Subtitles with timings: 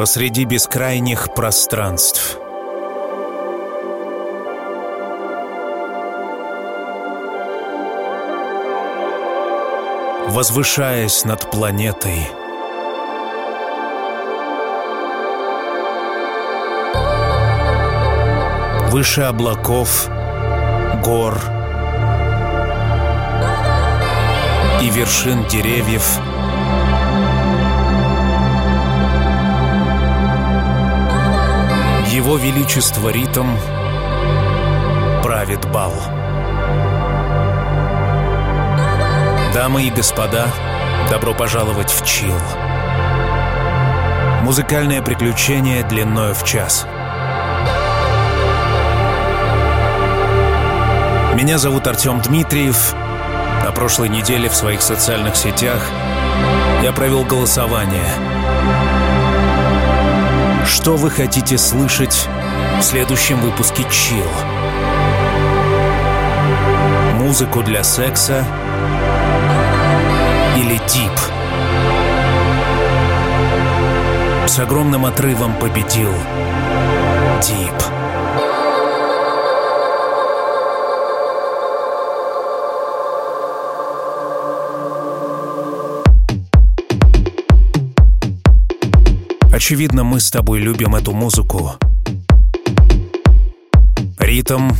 [0.00, 2.38] посреди бескрайних пространств.
[10.28, 12.26] Возвышаясь над планетой,
[18.88, 20.08] выше облаков,
[21.04, 21.38] гор
[24.80, 26.20] и вершин деревьев—
[32.20, 33.56] Его Величество Ритм
[35.22, 35.94] правит бал.
[39.54, 40.48] Дамы и господа,
[41.10, 42.34] добро пожаловать в Чил.
[44.42, 46.86] Музыкальное приключение длиною в час.
[51.34, 52.92] Меня зовут Артем Дмитриев.
[53.64, 55.80] На прошлой неделе в своих социальных сетях
[56.82, 58.12] я провел голосование—
[60.70, 62.28] что вы хотите слышать
[62.78, 64.24] в следующем выпуске Chill?
[67.16, 68.46] Музыку для секса
[70.56, 71.12] или дип?
[74.46, 76.12] С огромным отрывом победил
[77.42, 77.89] Дип.
[89.52, 91.72] Очевидно, мы с тобой любим эту музыку.
[94.18, 94.70] Ритм,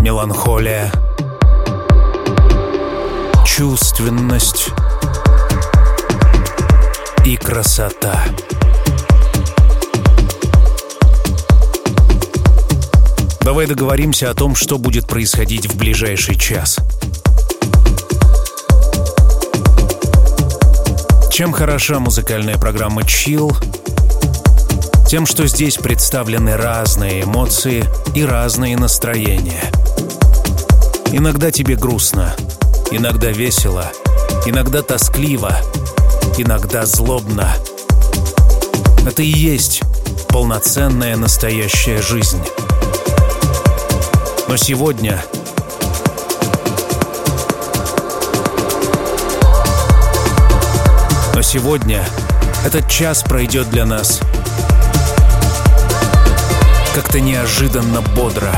[0.00, 0.92] меланхолия,
[3.44, 4.70] чувственность
[7.26, 8.22] и красота.
[13.40, 16.78] Давай договоримся о том, что будет происходить в ближайший час.
[21.32, 23.56] Чем хороша музыкальная программа Chill?
[25.08, 29.62] Тем, что здесь представлены разные эмоции и разные настроения.
[31.10, 32.34] Иногда тебе грустно,
[32.90, 33.90] иногда весело,
[34.44, 35.56] иногда тоскливо,
[36.36, 37.48] иногда злобно.
[39.06, 39.80] Это и есть
[40.28, 42.42] полноценная настоящая жизнь.
[44.48, 45.24] Но сегодня
[51.52, 52.02] сегодня
[52.64, 54.20] этот час пройдет для нас
[56.94, 58.50] как-то неожиданно бодро.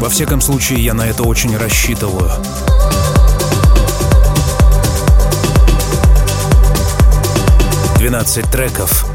[0.00, 2.30] Во всяком случае, я на это очень рассчитываю.
[7.96, 9.06] Двенадцать треков,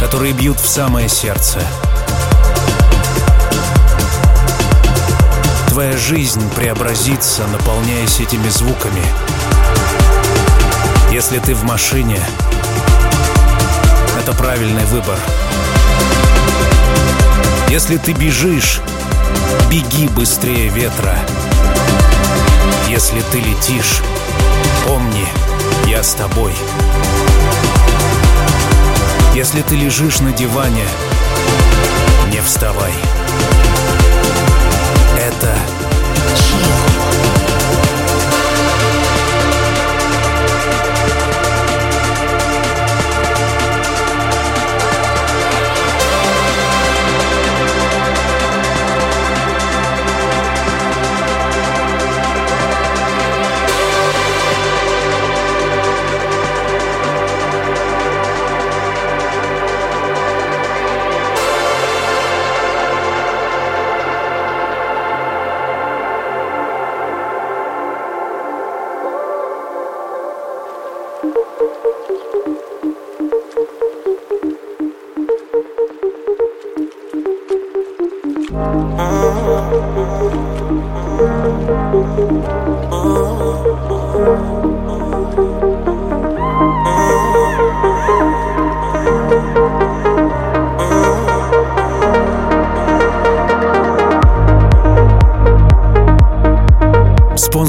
[0.00, 1.60] которые бьют в самое сердце—
[5.78, 9.00] твоя жизнь преобразится, наполняясь этими звуками.
[11.12, 12.20] Если ты в машине,
[14.20, 15.16] это правильный выбор.
[17.68, 18.80] Если ты бежишь,
[19.70, 21.16] беги быстрее ветра.
[22.88, 24.02] Если ты летишь,
[24.84, 25.28] помни,
[25.86, 26.54] я с тобой.
[29.32, 30.88] Если ты лежишь на диване,
[32.32, 32.94] не вставай.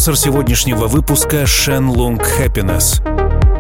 [0.10, 3.00] Спонсор сегодняшнего выпуска Shenlong Happiness.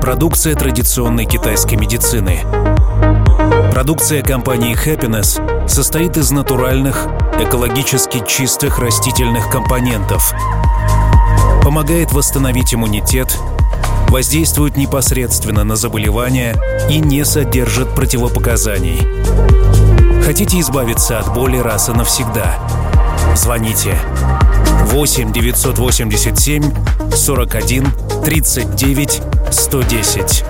[0.01, 2.39] Продукция традиционной китайской медицины.
[3.71, 7.05] Продукция компании Happiness состоит из натуральных,
[7.39, 10.33] экологически чистых растительных компонентов.
[11.63, 13.37] Помогает восстановить иммунитет,
[14.07, 16.55] воздействует непосредственно на заболевания
[16.89, 19.07] и не содержит противопоказаний.
[20.25, 22.57] Хотите избавиться от боли раз и навсегда–
[23.35, 23.95] Звоните
[24.87, 26.63] 8 987
[27.15, 27.91] 41
[28.23, 29.21] 39
[29.51, 30.45] 110.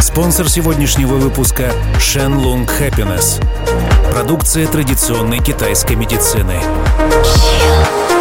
[0.00, 3.42] Спонсор сегодняшнего выпуска– Shenlong Happiness.
[4.12, 6.60] Продукция традиционной китайской медицины.
[7.68, 8.17] договорились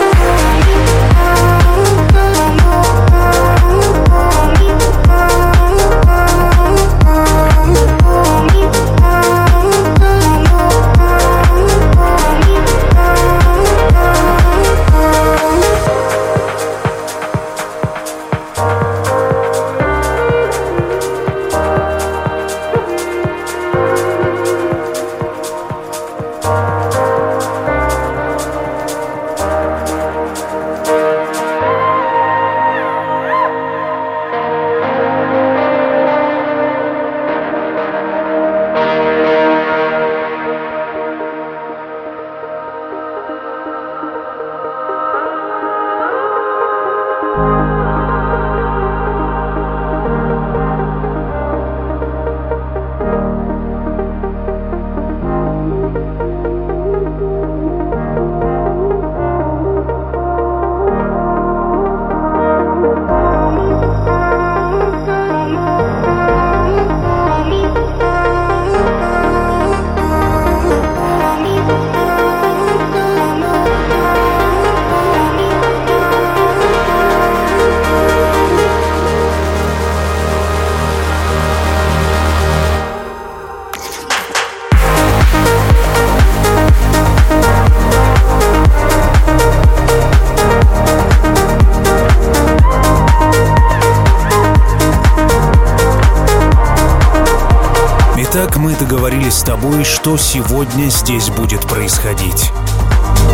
[100.18, 102.52] сегодня здесь будет происходить.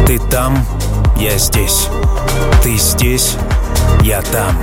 [0.05, 0.65] Ты там,
[1.17, 1.87] я здесь.
[2.61, 3.35] Ты здесь,
[4.01, 4.57] я там.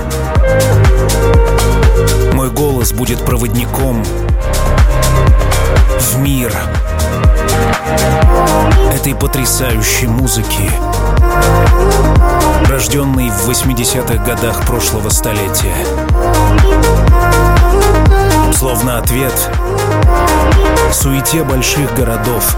[2.35, 4.05] Мой голос будет проводником
[5.99, 6.53] в мир
[8.95, 10.71] этой потрясающей музыки,
[12.69, 15.75] рожденной в 80-х годах прошлого столетия.
[18.53, 19.51] Словно ответ
[20.93, 22.57] суете больших городов.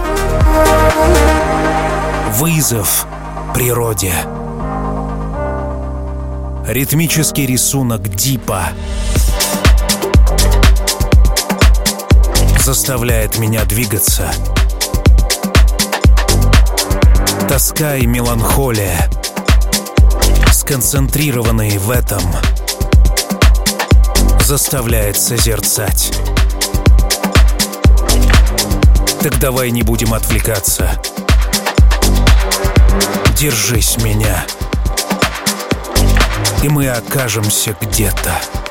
[2.33, 3.05] Вызов
[3.53, 4.13] природе.
[6.67, 8.69] Ритмический рисунок Дипа
[12.59, 14.31] заставляет меня двигаться.
[17.47, 19.09] Тоска и меланхолия,
[20.51, 22.23] сконцентрированные в этом,
[24.43, 26.11] заставляет созерцать.
[29.21, 30.99] Так давай не будем отвлекаться.
[33.37, 34.45] Держись меня.
[36.61, 38.62] И мы окажемся где-то.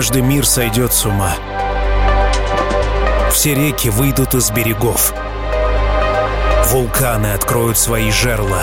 [0.00, 1.34] Однажды мир сойдет с ума.
[3.32, 5.12] Все реки выйдут из берегов.
[6.68, 8.62] Вулканы откроют свои жерла.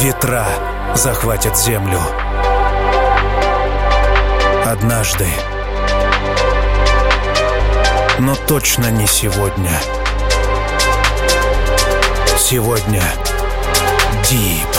[0.00, 0.46] Ветра
[0.94, 2.00] захватят землю.
[4.64, 5.28] Однажды.
[8.20, 9.82] Но точно не сегодня.
[12.38, 13.02] Сегодня
[14.22, 14.73] Deep.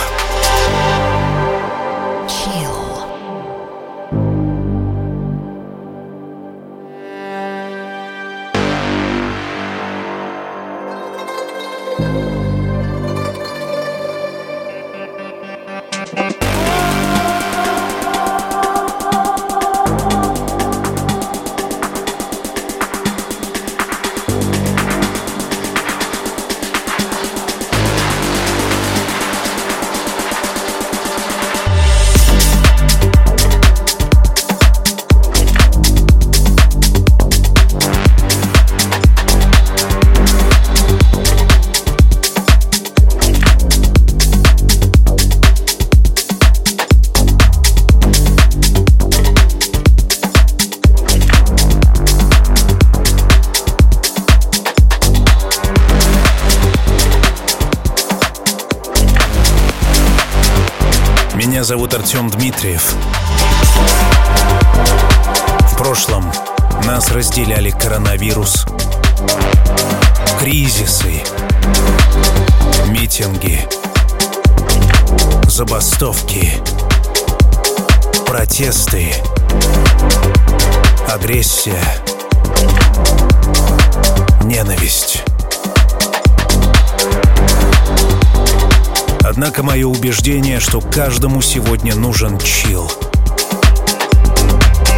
[89.47, 92.91] Однако мое убеждение, что каждому сегодня нужен чил.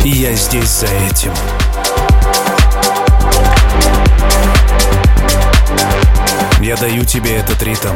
[0.05, 1.33] И я здесь за этим.
[6.61, 7.93] Я даю тебе этот ритм.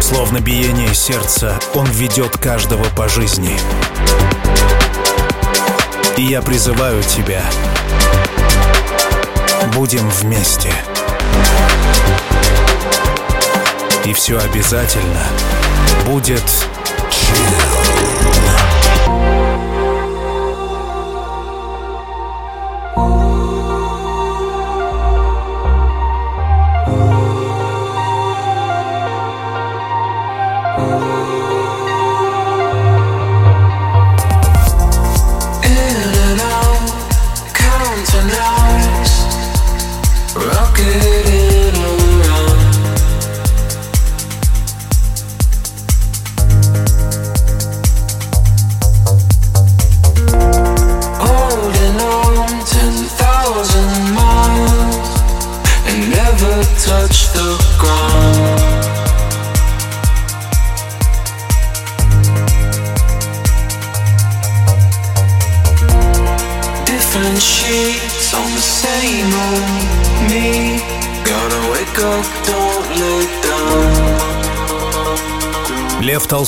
[0.00, 3.56] Словно биение сердца, он ведет каждого по жизни.
[6.16, 7.44] И я призываю тебя.
[9.76, 10.72] Будем вместе.
[14.04, 15.26] И все обязательно
[16.06, 16.42] будет
[17.10, 17.93] Лев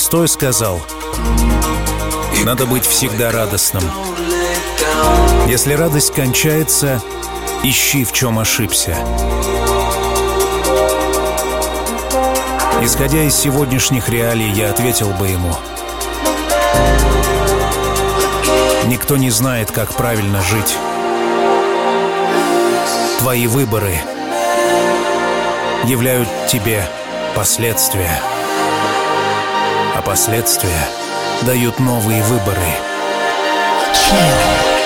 [0.07, 0.81] Толстой сказал,
[2.45, 3.83] надо быть всегда радостным.
[5.49, 7.01] Если радость кончается,
[7.61, 8.95] ищи, в чем ошибся.
[12.81, 15.53] Исходя из сегодняшних реалий, я ответил бы ему.
[18.85, 20.77] Никто не знает, как правильно жить.
[23.19, 23.97] Твои выборы
[25.83, 26.87] являют тебе
[27.35, 28.21] последствия
[29.97, 30.87] а последствия
[31.41, 32.67] дают новые выборы.
[33.93, 34.76] Chill.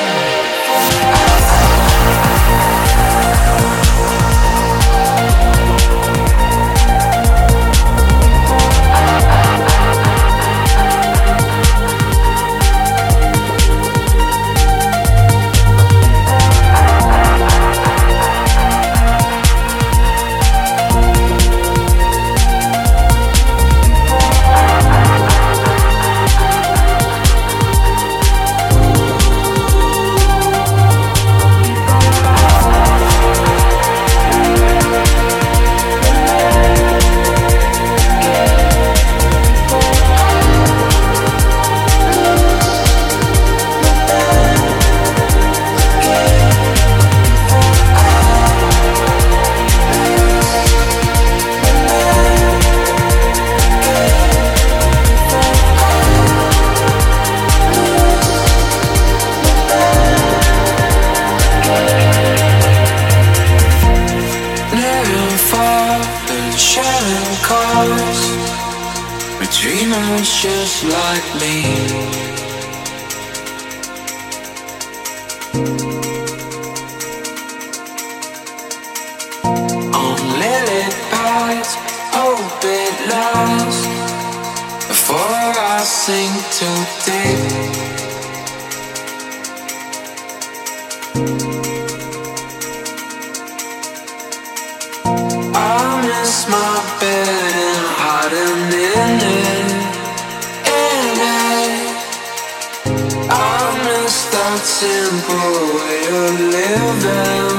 [104.58, 105.38] simple
[105.75, 107.58] way of living.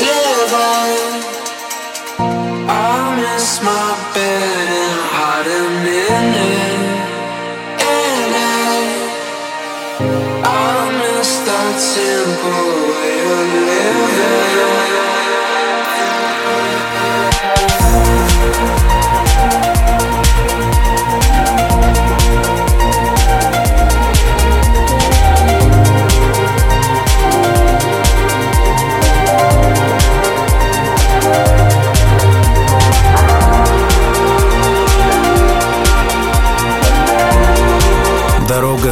[0.00, 1.12] Living.
[2.68, 6.80] I miss my bed and hiding in it.
[7.96, 8.98] In it.
[10.44, 12.33] I miss that simple.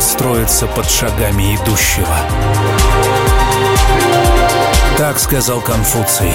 [0.03, 2.17] Строится под шагами идущего.
[4.99, 6.33] Так сказал Конфуций.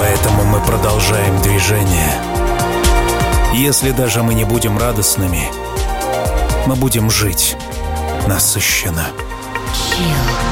[0.00, 2.12] Поэтому мы продолжаем движение.
[3.54, 5.50] Если даже мы не будем радостными,
[6.66, 7.56] мы будем жить
[8.26, 9.08] насыщенно.
[9.72, 10.51] Chill.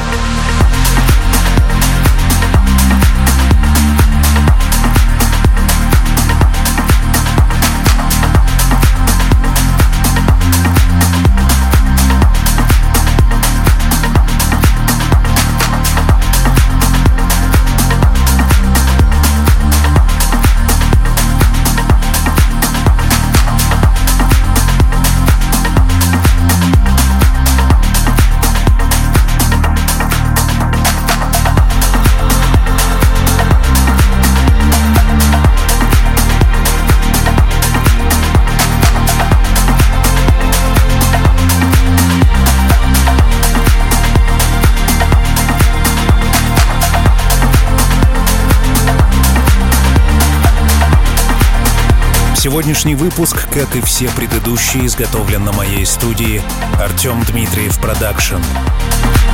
[52.42, 56.40] Сегодняшний выпуск, как и все предыдущие, изготовлен на моей студии
[56.80, 58.38] Артем Дмитриев Продакшн.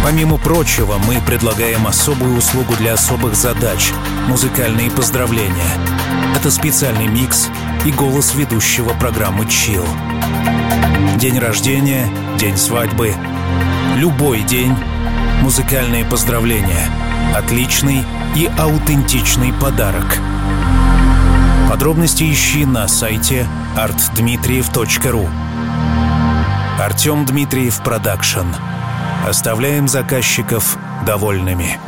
[0.02, 3.92] Помимо прочего, мы предлагаем особую услугу для особых задач—
[4.28, 5.70] музыкальные поздравления.
[6.34, 7.46] Это специальный микс
[7.84, 9.86] и голос ведущего программы Chill.
[11.16, 13.14] День рождения, день свадьбы,
[13.94, 14.74] любой день—
[15.42, 16.90] музыкальные поздравления.
[17.36, 20.18] Отличный и аутентичный подарок—
[21.76, 25.28] Подробности ищи на сайте artdmitriev.ru
[26.80, 28.46] Артем Дмитриев Продакшн.
[29.28, 31.78] Оставляем заказчиков довольными.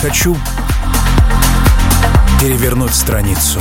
[0.00, 0.34] Хочу
[2.40, 3.60] перевернуть страницу.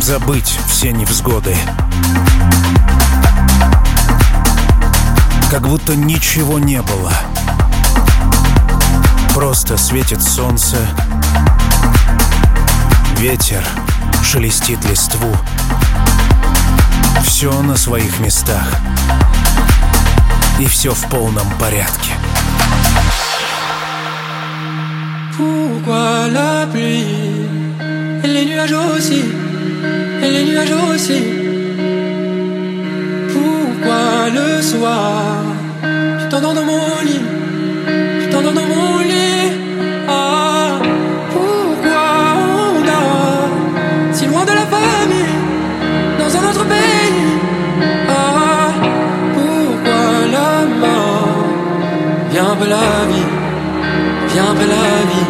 [0.00, 1.56] Забыть все невзгоды.
[5.50, 7.12] Как будто ничего не было.
[9.34, 10.76] Просто светит солнце.
[13.16, 13.64] Ветер
[14.22, 15.36] шелестит листву.
[17.24, 18.68] Все на своих местах
[20.59, 22.11] и все в полном порядке.
[25.37, 27.05] Pourquoi la pluie
[28.23, 29.23] et les nuages aussi,
[30.23, 31.21] et les nuages aussi
[33.33, 35.43] Pourquoi le soir
[36.19, 37.18] tu t'endors dans mon lit,
[54.32, 55.29] viens belle la vie.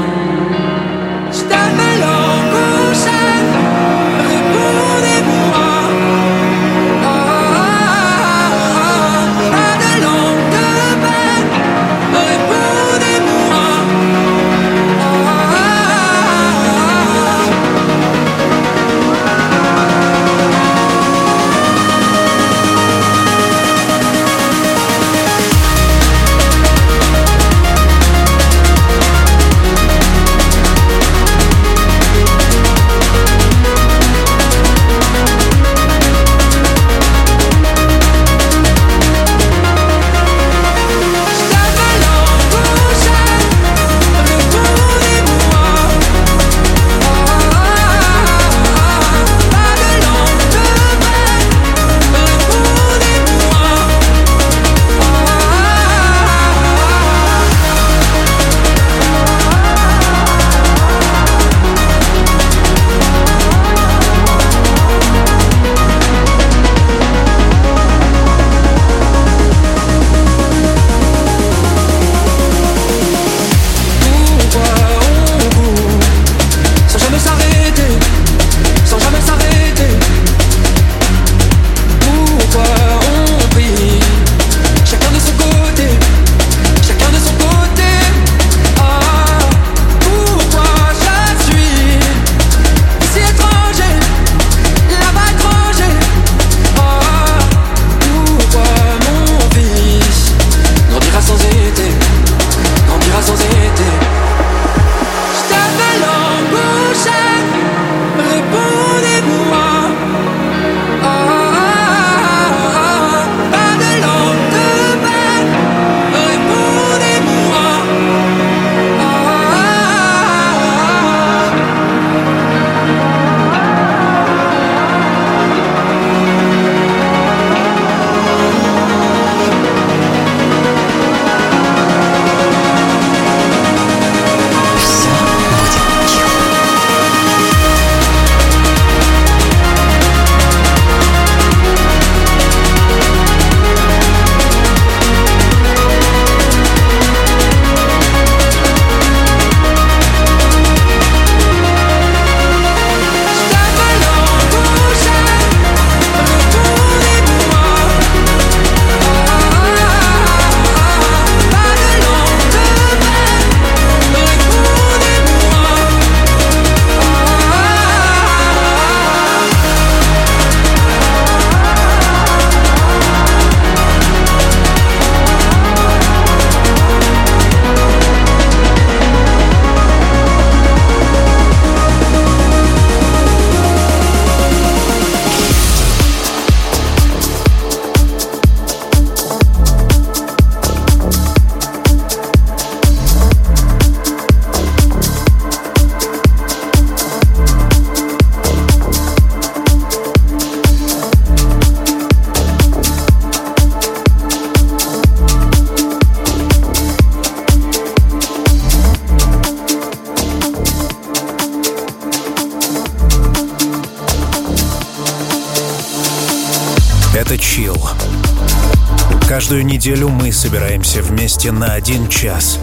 [219.80, 222.58] Неделю мы собираемся вместе на один час.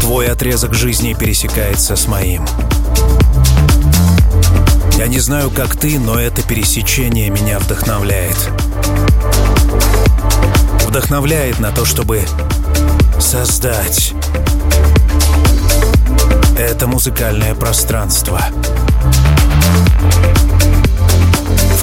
[0.00, 2.44] Твой отрезок жизни пересекается с моим.
[4.98, 8.36] Я не знаю, как ты, но это пересечение меня вдохновляет.
[10.88, 12.24] Вдохновляет на то, чтобы
[13.20, 14.14] создать
[16.58, 18.40] это музыкальное пространство.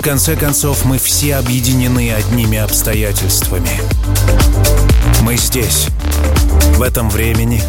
[0.04, 3.70] Конце концов, мы все объединены одними обстоятельствами.
[5.22, 5.88] Мы здесь,
[6.76, 7.63] в этом времени,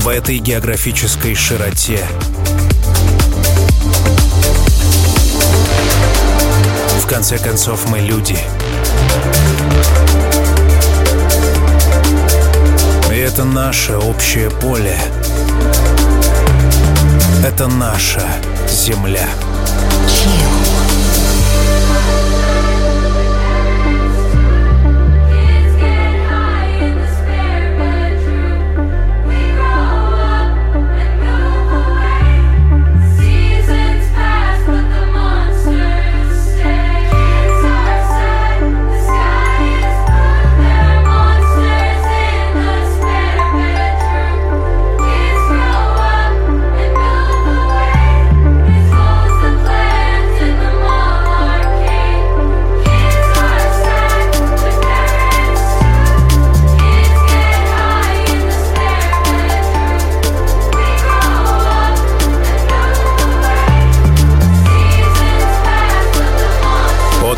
[0.00, 2.04] в этой географической широте.
[7.00, 8.36] В конце концов, мы люди.
[13.12, 14.98] И это наше общее поле.
[17.42, 18.22] Это наша
[18.68, 19.28] земля.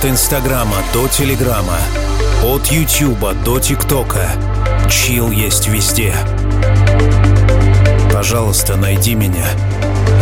[0.04, 1.78] От Инстаграма до Телеграма,
[2.44, 4.32] от Ютуба до ТикТока.
[4.90, 6.14] Чил есть везде.
[8.12, 9.46] Пожалуйста, найди меня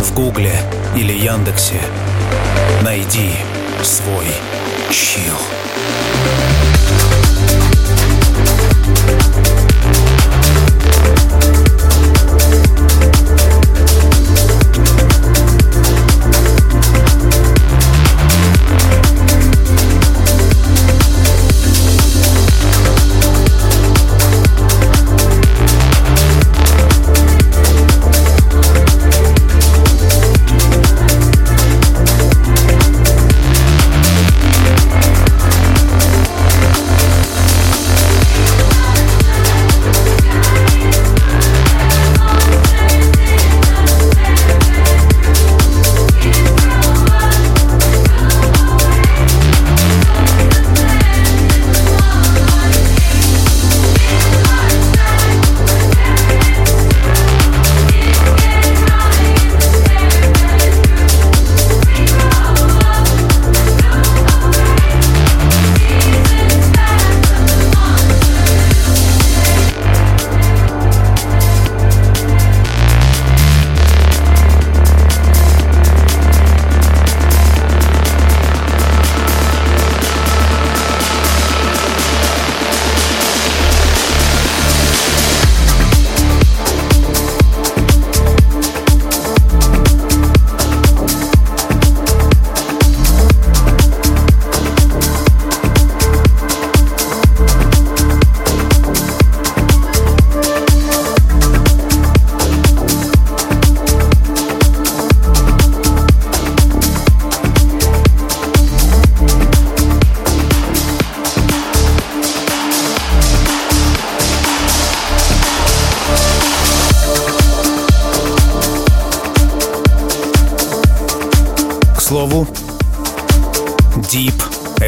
[0.01, 0.55] в Гугле
[0.95, 1.81] или Яндексе.
[2.81, 3.33] Найди
[3.83, 4.27] свой
[4.89, 5.35] чил.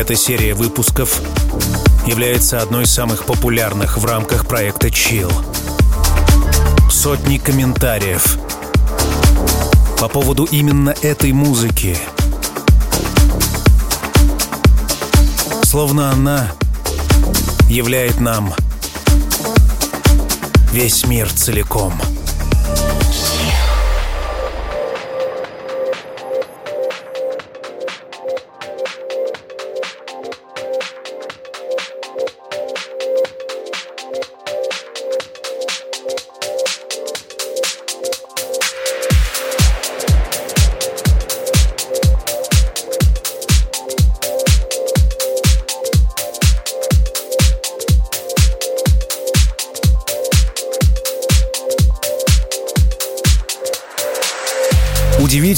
[0.06, 1.20] Эта серия выпусков,
[2.06, 5.34] является одной из самых популярных в рамках проекта Chill.
[6.92, 8.38] Сотни комментариев
[10.00, 11.98] по поводу именно этой музыки.
[15.64, 16.52] Словно она
[17.68, 18.54] являет нам
[20.72, 21.94] весь мир целиком.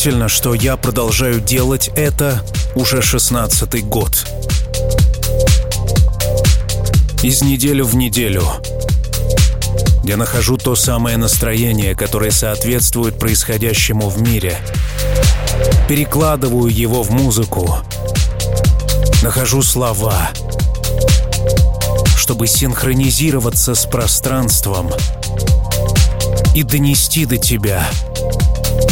[0.08, 2.42] Удивительно, что я продолжаю делать это
[2.76, 4.26] уже шестнадцатый год.
[7.24, 8.44] Из недели в неделю
[10.06, 14.58] я нахожу то самое настроение, которое соответствует происходящему в мире.
[15.90, 17.78] Перекладываю его в музыку.
[19.24, 20.30] Нахожу слова,
[22.16, 24.90] чтобы синхронизироваться с пространством
[26.56, 27.86] и донести до тебя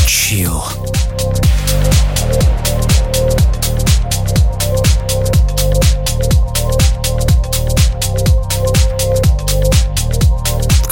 [0.06, 0.62] чил.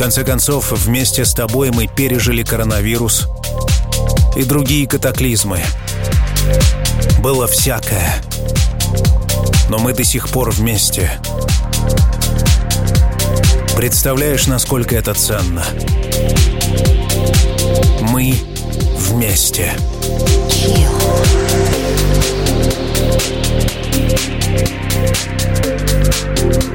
[0.04, 3.30] Конце концов, вместе с тобой мы пережили коронавирус
[4.36, 5.62] и другие катаклизмы.
[7.20, 8.22] Было всякое.
[9.70, 11.10] Но мы до сих пор вместе.
[13.78, 15.64] Представляешь, насколько это ценно?
[18.02, 18.36] Мы
[18.98, 19.72] вместе.
[26.44, 26.73] Когда-то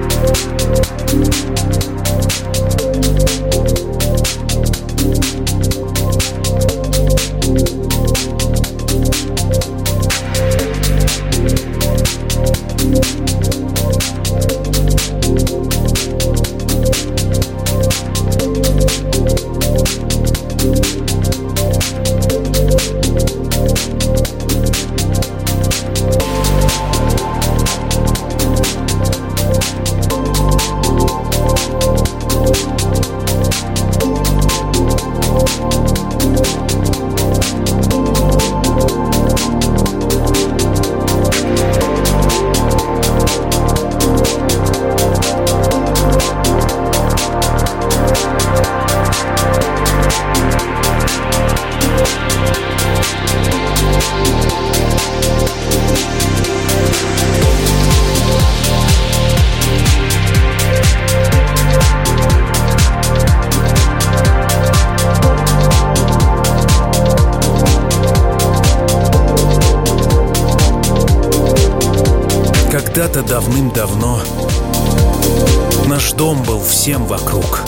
[76.78, 77.62] всем вокруг.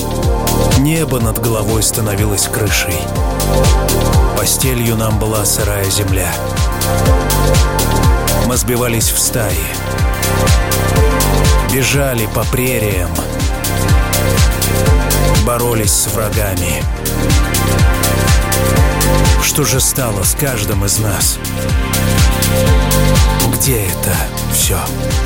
[0.79, 2.97] Небо над головой становилось крышей.
[4.39, 6.33] Постелью нам была сырая земля.
[8.47, 9.59] Мы сбивались в стаи.
[11.75, 13.11] Бежали по прериям.
[15.45, 16.85] Боролись с врагами.
[19.43, 21.37] Что же стало с каждым из нас?
[23.57, 24.15] Где это
[24.55, 24.77] все?
[24.77, 25.21] все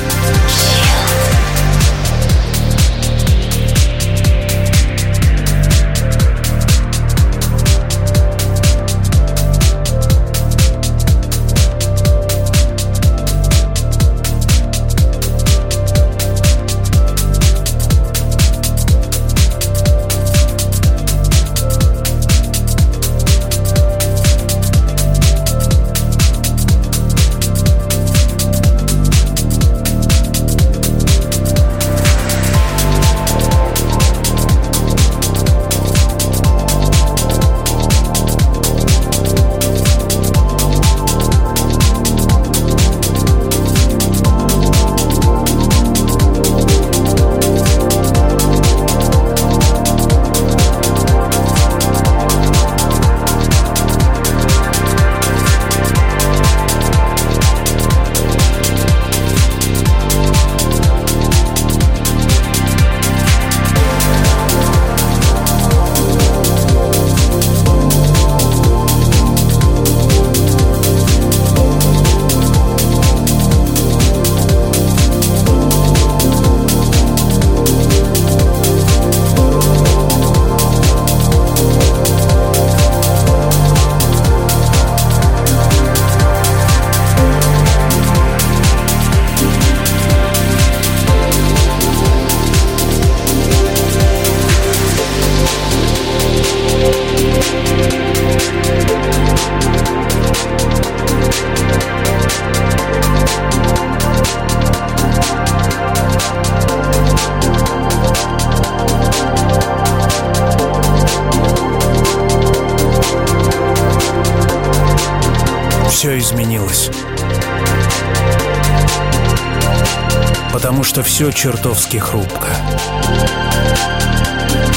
[121.25, 122.49] все чертовски хрупко.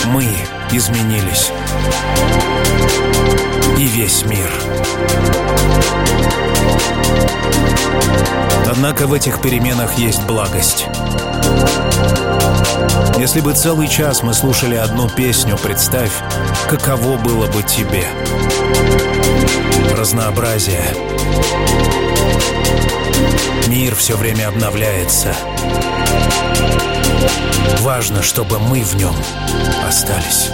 [0.06, 0.24] Мы
[0.72, 1.52] изменились.
[3.76, 4.50] и весь мир.
[8.66, 10.86] Однако в этих переменах есть благость.
[13.18, 16.12] Если бы целый час мы слушали одну песню, представь,
[16.66, 18.06] каково было бы тебе.
[19.94, 20.94] Разнообразие.
[23.68, 25.34] Мир все время обновляется.
[27.80, 29.14] Важно, чтобы мы в нем
[29.86, 30.50] остались.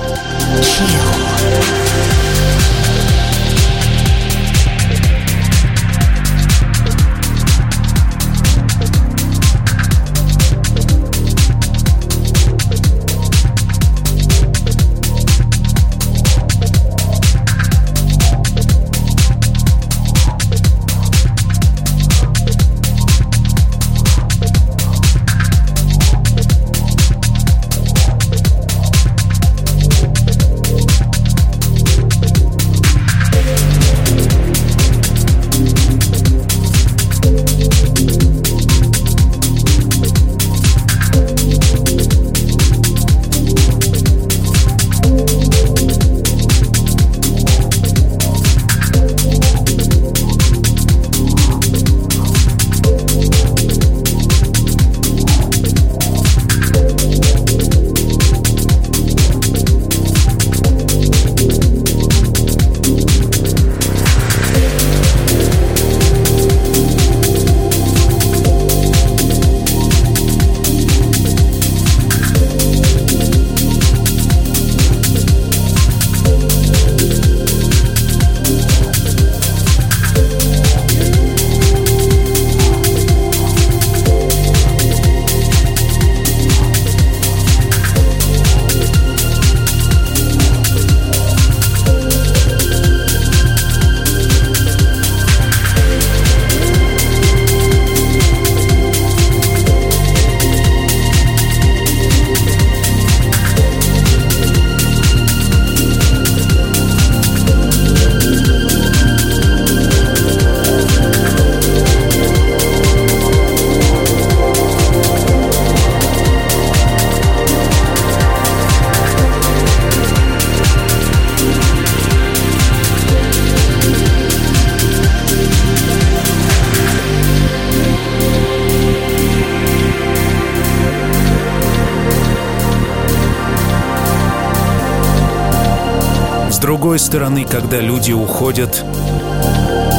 [136.85, 138.85] Другой стороны, когда люди уходят,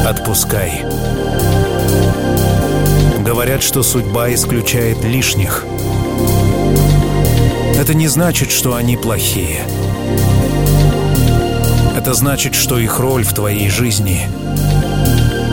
[0.06, 0.84] отпускай.
[3.24, 5.64] Говорят, что судьба исключает лишних.
[7.76, 9.62] Это не значит, что они плохие.
[11.96, 14.28] Это значит, что их роль в твоей жизни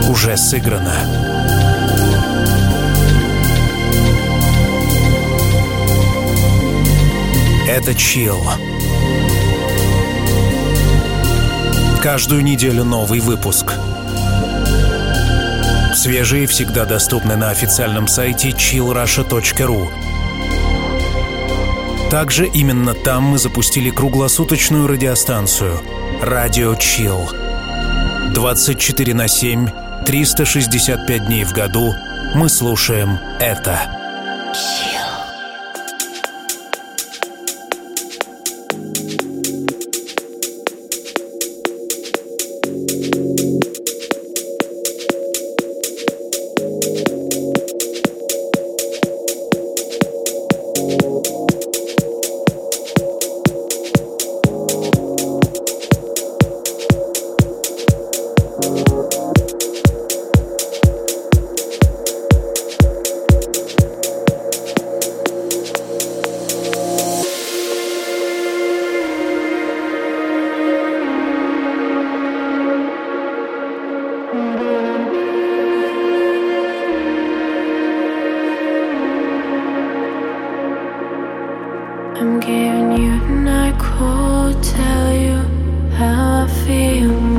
[0.08, 0.94] уже сыграна.
[7.68, 8.38] Это чил.
[12.04, 13.72] Каждую неделю новый выпуск.
[15.94, 19.88] Свежие всегда доступны на официальном сайте chillrusha.ru.
[22.10, 25.80] Также именно там мы запустили круглосуточную радиостанцию
[26.20, 27.26] «Радио Чил».
[28.34, 29.68] 24 на 7,
[30.04, 31.94] 365 дней в году
[32.34, 33.80] мы слушаем это.
[34.52, 34.93] Chill.
[84.72, 85.36] tell you
[85.96, 87.33] how I feel.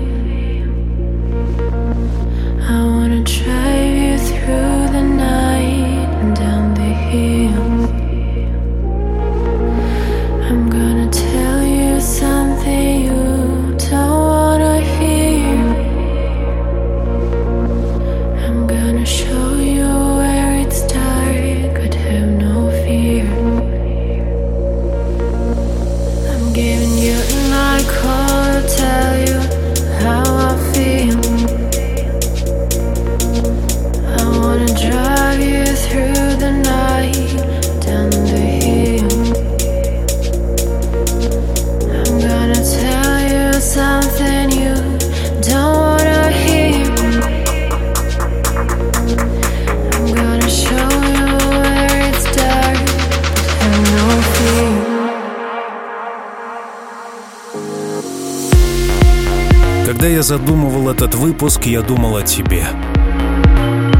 [61.65, 62.65] Я думал о тебе.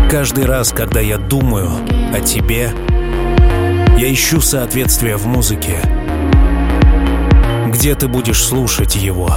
[0.10, 1.72] Каждый раз, когда я думаю
[2.14, 2.72] о тебе,
[3.98, 5.80] я ищу соответствие в музыке.
[7.68, 9.32] Где ты будешь слушать его?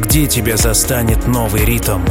[0.00, 2.02] Где тебя застанет новый ритм?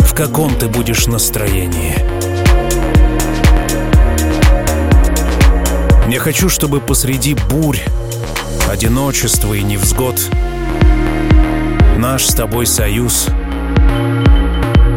[0.00, 1.94] В каком ты будешь настроении?
[6.10, 7.78] Я хочу, чтобы посреди бурь,
[8.70, 10.30] одиночества и невзгод
[11.98, 13.26] наш с тобой союз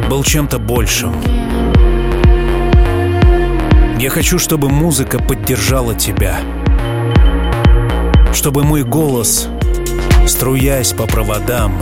[0.09, 1.15] был чем-то большим.
[3.99, 6.39] Я хочу, чтобы музыка поддержала тебя.
[8.31, 9.47] Чтобы мой голос,
[10.27, 11.81] струясь по проводам,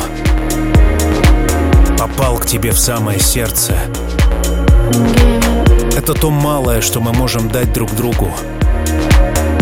[1.98, 3.76] попал к тебе в самое сердце.
[5.98, 8.32] Это то малое, что мы можем дать друг другу.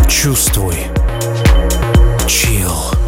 [0.07, 0.75] Чувствуй.
[2.29, 2.98] Chill.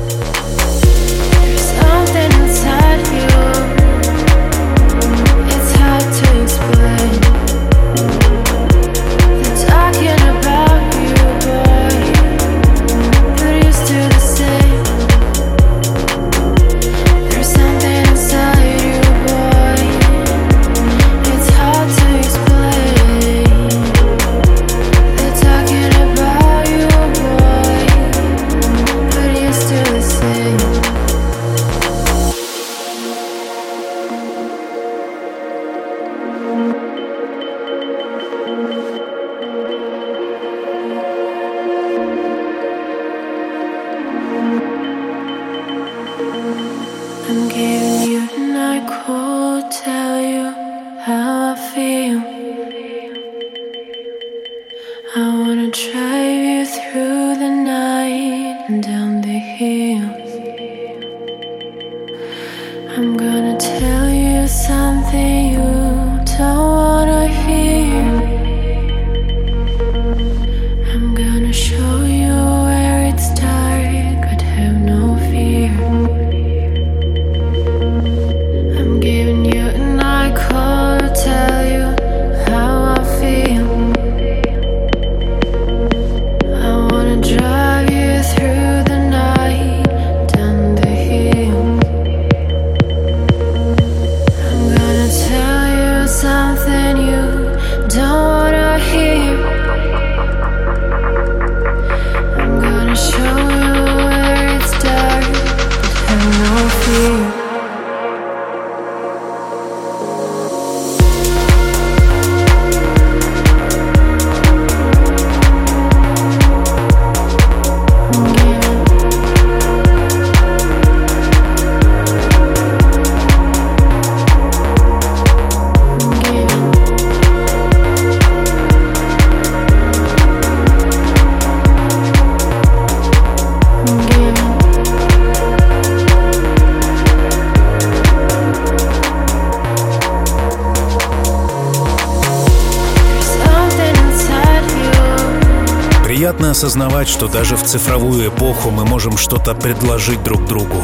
[146.62, 150.80] Осознавать, что даже в цифровую эпоху мы можем что-то предложить друг другу.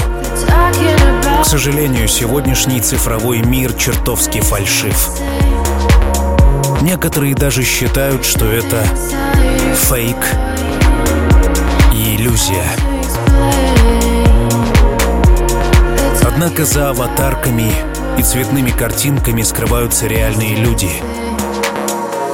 [1.43, 5.11] К сожалению, сегодняшний цифровой мир чертовски фальшив.
[6.82, 8.84] Некоторые даже считают, что это
[9.88, 10.17] фейк
[11.93, 12.65] и иллюзия.
[16.23, 17.71] Однако за аватарками
[18.17, 20.89] и цветными картинками скрываются реальные люди.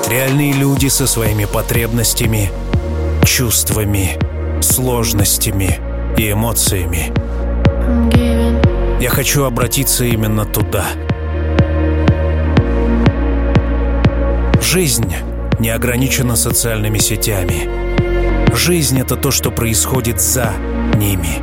[0.07, 2.49] Реальные люди со своими потребностями–
[3.35, 4.19] чувствами,
[4.61, 5.79] сложностями
[6.17, 7.11] и эмоциями.
[9.01, 10.85] Я хочу обратиться именно туда.
[14.61, 15.15] Жизнь
[15.57, 17.67] не ограничена социальными сетями.
[18.55, 20.51] Жизнь— это то, что происходит за
[20.95, 21.39] ними.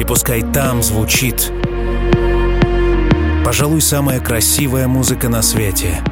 [0.00, 1.52] И пускай там звучит,
[3.44, 6.00] пожалуй, самая красивая музыка на свете—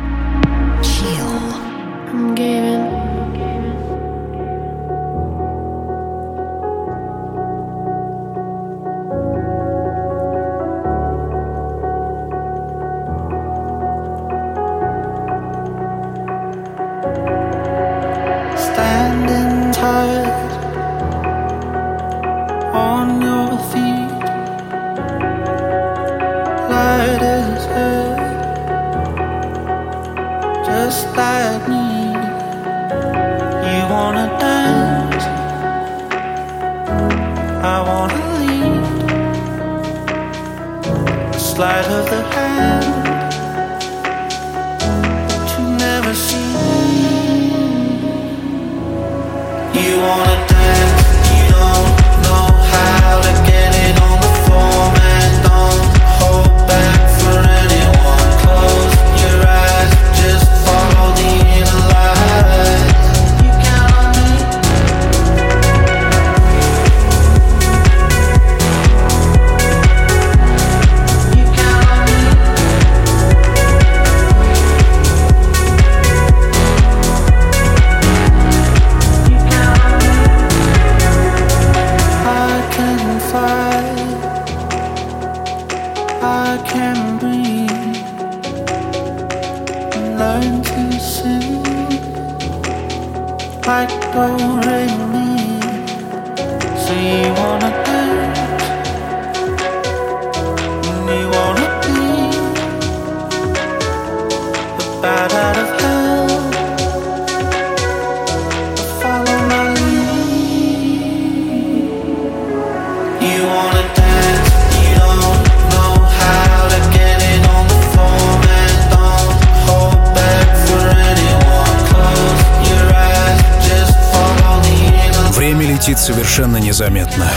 [125.99, 127.31] совершенно незаметно.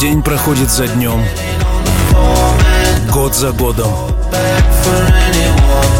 [0.00, 1.24] День проходит за днем,
[3.10, 3.92] год за годом,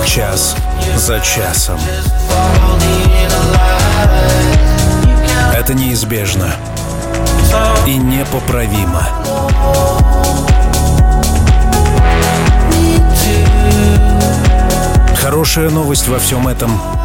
[0.07, 0.55] час
[0.97, 1.81] за часом.
[5.55, 6.55] Это неизбежно
[7.87, 9.09] и непоправимо.
[15.17, 16.98] Хорошая новость во всем этом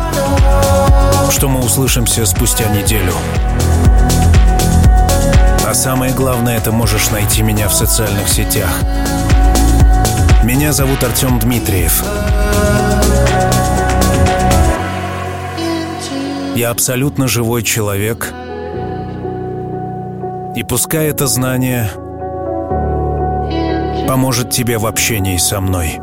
[1.31, 3.13] что мы услышимся спустя неделю.
[5.65, 8.69] А самое главное, ты можешь найти меня в социальных сетях.
[10.43, 12.03] Меня зовут Артем Дмитриев.
[16.55, 18.31] Я абсолютно живой человек.
[20.55, 21.89] И пускай это знание
[24.07, 25.99] поможет тебе в общении со мной.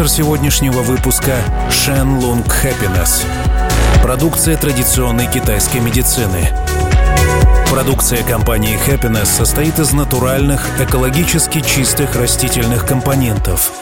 [0.00, 3.22] Спонсор сегодняшнего выпуска– Shen Lung Happiness.
[4.02, 6.48] Продукция традиционной китайской медицины.
[7.68, 13.72] Продукция компании Happiness состоит из натуральных, экологически чистых растительных компонентов.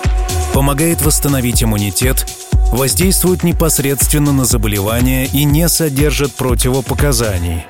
[0.53, 2.27] Помогает восстановить иммунитет,
[2.73, 7.65] воздействует непосредственно на заболевания и не содержит противопоказаний.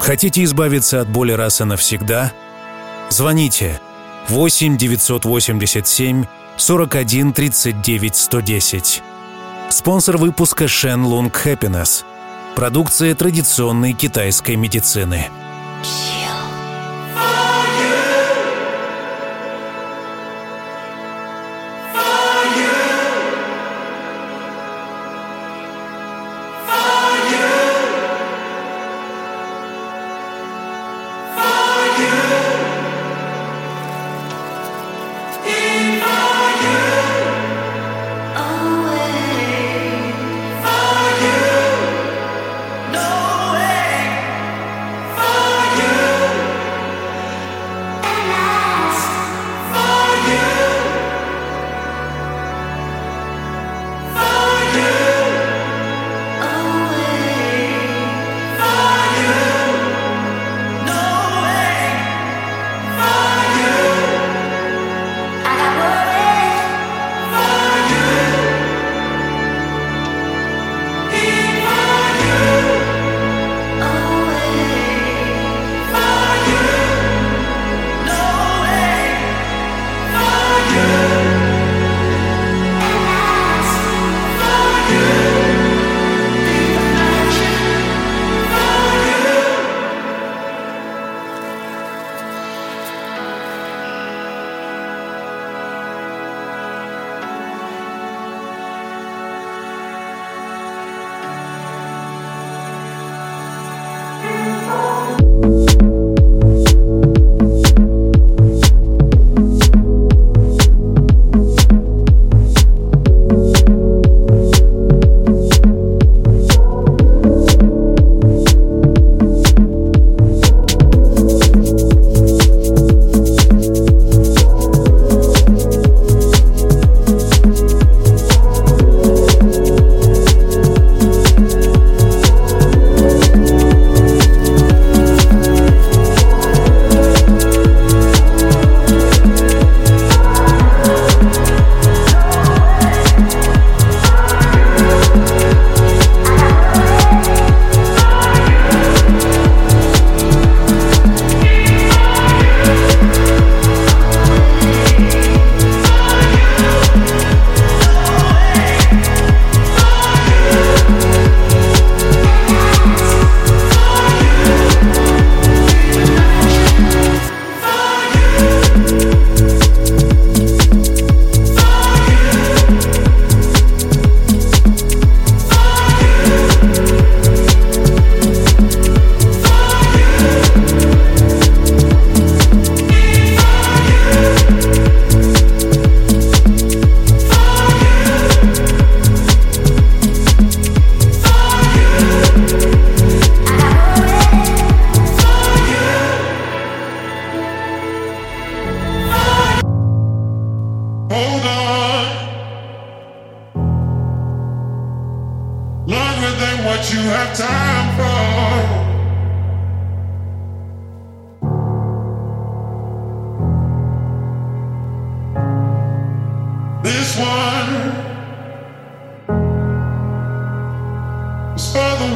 [0.00, 2.32] Хотите избавиться от боли раз и навсегда?
[3.10, 3.78] Звоните
[4.28, 6.24] 8 987
[6.56, 9.02] 41 39 110.
[9.70, 12.04] Спонсор выпуска Shen Lung Happiness.
[12.54, 15.30] Продукция традиционной китайской медицины.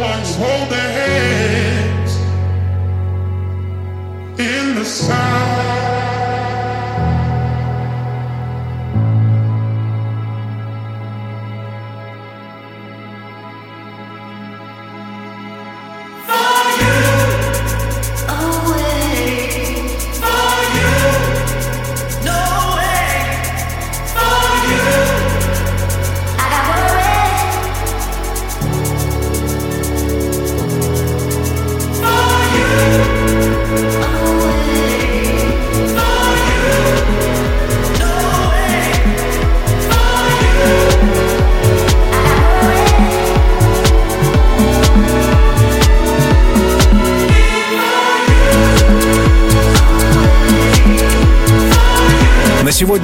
[0.01, 2.17] ones hold their hands
[4.39, 5.58] in the sound.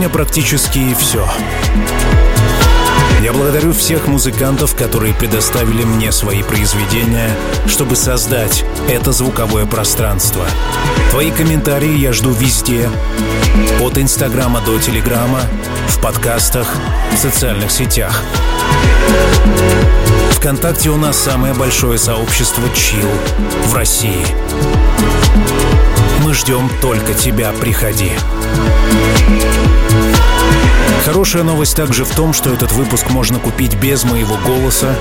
[0.04, 1.26] Сегодня практически все.
[3.22, 7.30] Я благодарю всех музыкантов, которые предоставили мне свои произведения,
[7.66, 10.44] чтобы создать это звуковое пространство.
[11.10, 12.90] Твои комментарии я жду везде,
[13.80, 15.40] от Инстаграма до Телеграма,
[15.88, 16.66] в подкастах,
[17.14, 18.22] в социальных сетях.
[20.32, 23.08] Вконтакте у нас самое большое сообщество Чил
[23.68, 24.26] в России.
[26.22, 28.12] Мы ждем только тебя, приходи.
[31.04, 34.96] Хорошая новость также в том, что этот выпуск можно купить без моего голоса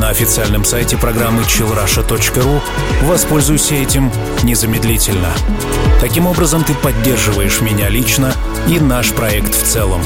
[0.00, 2.62] на официальном сайте программы chillrusha.ru.
[3.02, 4.10] Воспользуйся этим
[4.42, 5.28] незамедлительно.
[6.00, 8.32] Таким образом, ты поддерживаешь меня лично
[8.68, 10.00] и наш проект в целом.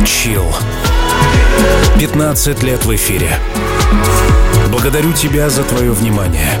[0.00, 0.50] Chill.
[1.98, 3.38] 15 лет в эфире.
[4.70, 6.58] Благодарю тебя за твое внимание.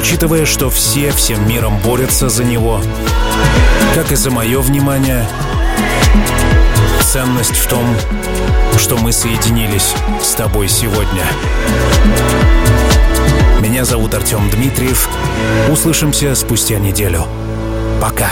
[0.00, 2.80] Учитывая, что все всем миром борются за него,
[3.94, 5.28] как и за мое внимание,
[7.02, 7.84] ценность в том,
[8.78, 9.92] что мы соединились
[10.22, 11.22] с тобой сегодня.
[13.60, 15.06] Меня зовут Артем Дмитриев.
[15.70, 17.26] Услышимся спустя неделю.
[18.00, 18.30] Пока.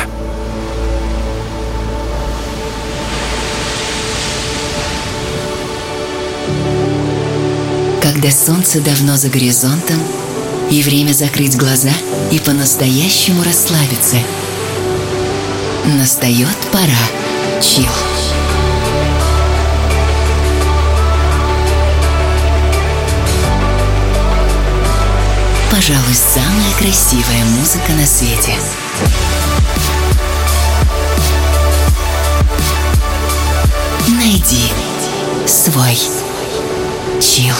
[8.02, 9.98] Когда солнце давно за горизонтом,
[10.70, 11.92] и время закрыть глаза
[12.30, 14.16] и по-настоящему расслабиться.
[15.86, 17.62] Настает пора.
[17.62, 17.88] Чил.
[25.70, 28.52] Пожалуй, самая красивая музыка на свете.
[34.08, 34.72] Найди
[35.46, 35.96] свой
[37.20, 37.54] чил.